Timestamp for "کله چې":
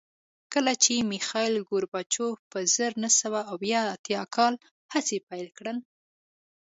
0.53-1.09